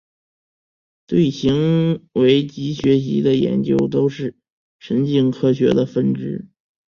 [1.05, 4.35] 对行为及学习的研究都是
[4.79, 6.47] 神经科学的分支。